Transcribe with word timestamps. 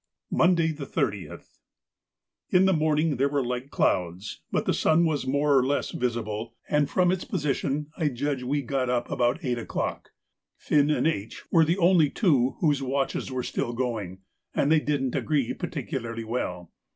Monday, 0.31 0.71
the 0.71 0.87
30th.—In 0.87 2.65
the 2.65 2.73
morning 2.73 3.17
there 3.17 3.29
were 3.29 3.45
light 3.45 3.69
clouds, 3.69 4.41
but 4.51 4.65
the 4.65 4.73
sun 4.73 5.05
was 5.05 5.27
more 5.27 5.55
or 5.55 5.63
less 5.63 5.91
visible, 5.91 6.55
and 6.67 6.89
from 6.89 7.11
its 7.11 7.23
position 7.23 7.91
I 7.97 8.07
judged 8.07 8.41
that 8.41 8.47
we 8.47 8.63
got 8.63 8.89
up 8.89 9.05
at 9.05 9.11
about 9.13 9.45
eight 9.45 9.59
o'clock. 9.59 10.09
(Finn 10.57 10.89
and 10.89 11.05
H. 11.05 11.43
were 11.51 11.63
the 11.65 11.77
only 11.77 12.09
two 12.09 12.55
whose 12.61 12.81
watches 12.81 13.31
were 13.31 13.43
still 13.43 13.73
going, 13.73 14.21
and 14.55 14.71
they 14.71 14.79
didn't 14.79 15.13
agree 15.13 15.53
particularly 15.53 16.23
well.) 16.23 16.71